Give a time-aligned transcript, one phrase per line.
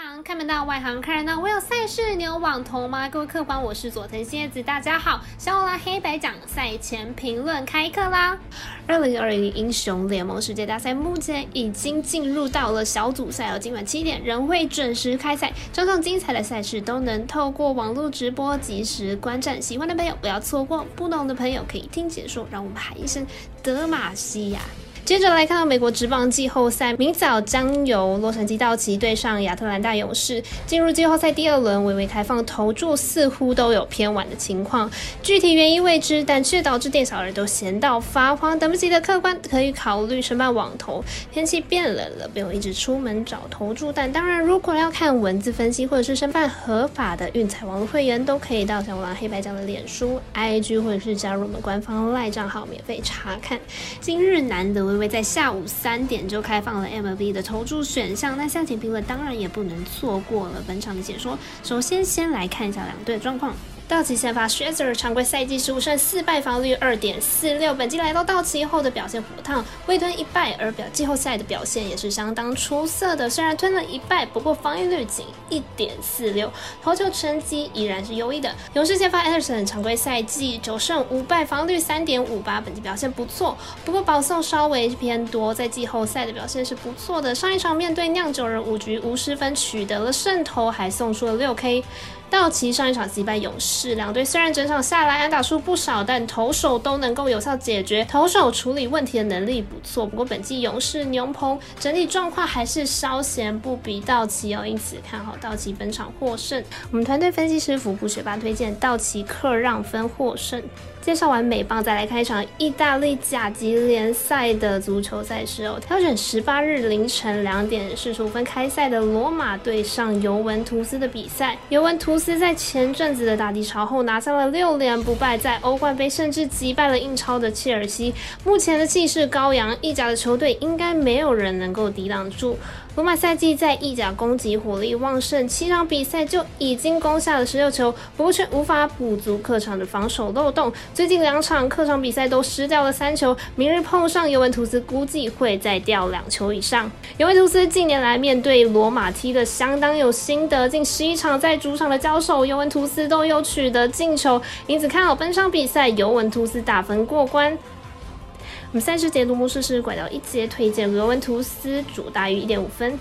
[0.00, 1.40] 行看门道，外行看热闹。
[1.40, 3.08] 我有赛事，你有网投吗？
[3.08, 5.20] 各位客官，我是佐藤蝎子，大家好。
[5.38, 8.38] 小拉黑白奖赛前评论开课啦！
[8.86, 19.60] 二零二零英雄联盟世界大赛目前已经进入到了小组赛了，今晚七点仍会准时开赛，场场精彩的赛事都能透过网络直播及时观战。
[19.60, 22.46] 喜欢的朋友不要错过，不懂的朋友可以听解说。
[22.52, 23.26] 让我们喊一声
[23.64, 24.60] 德玛西亚！
[25.08, 30.44] 接着来看到美国职棒季后赛，明早将由洛杉矶道奇对上亚特兰大勇士。
[30.66, 34.90] 进入季后赛第二轮，微微开放投注似乎都有偏晚的情况，
[35.22, 41.02] 具体原因未知，但却导致店小二都闲到发慌，等不及的客官可以考虑申办网投。
[41.32, 43.90] 天气变冷了，不用一直出门找投注。
[43.90, 53.58] 但当然，如果要看文字分析或者是申办合法的运彩网络会员，都可以到小狼黑白酱的脸书、IG 或者是加入我们官方赖账号免费查看。
[54.02, 61.38] 今日难得因为在下午三点就开放了 MLB 的投注选项，那夏前评论当然也不能错过了本场的解说。
[61.62, 63.54] 首先，先来看一下两队的状况。
[63.88, 67.74] 道奇先发 s c h e r z e r 常规赛季十五胜四败，防率二点四六。
[67.74, 73.30] 本季来到道奇后的表现火烫，未吞一败，而表季后赛的表现也是相当出色的。
[73.30, 78.54] 虽然吞了一败，不过防御率仅一点四六，投球成绩依然是优异的。
[78.74, 87.34] 勇士先发 Anderson 常规赛季九胜五败，防率三点五八，本季表现不错，不过保送稍微偏多，在季后赛的表现是不错的。
[87.34, 91.82] 上一场面对酿酒人五局无失分，取得了胜投，还送出了六 K。
[92.30, 100.06] 道奇上一场击败勇士，两队虽然整场下来安打数不少，但投手都能够有效解决，投手处理问题的能力不错。
[100.06, 106.62] 不过本季勇士牛棚整体状况还是稍显不比道奇哦，因此看好道奇本场获胜。
[106.90, 110.62] 我们团队分析师福布学霸推荐道奇客让分获胜。
[111.00, 115.80] 介绍完美棒，再来看一场意大利甲级联赛的足球赛事哦。
[115.80, 121.56] 挑选十八日凌晨两点四十五分开赛的罗马对上尤文图斯的比赛。
[121.70, 128.12] 尤文图斯在前阵子的大低潮后拿下了六连不败，在欧冠杯甚至击败了英超的切尔西。
[128.44, 132.58] 目前的气势高扬，意甲的球队应该没有人能够抵挡住。
[132.96, 140.72] 罗马赛季在意甲攻击火力旺盛，七场比赛就已经攻下了十六球，不过却无法补足客场的防守漏洞。
[140.92, 146.90] 最近两场客场比赛都失掉了三球，明日碰上尤文图斯，估计会再掉两球以上。
[147.18, 157.52] 尤文图斯近年来面对罗马踢的相当有心得，近十一场在主场的交手，尤文图斯都有取得进球，因此看好本场比赛尤文图斯打分过关。
[157.52, 162.98] 我们赛事解读模式是拐到一节，推荐尤文图斯主大于一点五分。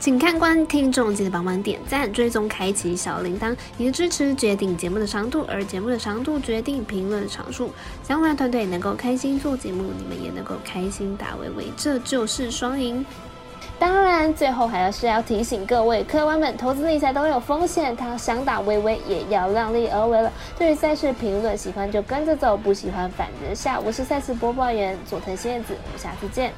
[0.00, 7.70] 请看官听众记得帮忙点赞、追踪、开启小铃铛，你的支持决定节目的长度，而节目的长度决定评论的长数。
[8.02, 13.06] 想我们团队能够开心做节目，你们也能够开心打维维，这就是双赢。
[13.82, 20.30] 当然，最后还是要提醒各位客官们，投资理财都有风险，他想打微微也要量力而为了。
[20.56, 23.80] 对于赛事评论，喜欢就跟着走，不喜欢反着下。
[23.80, 26.52] 我是赛事播报员佐藤仙子，我们下次见。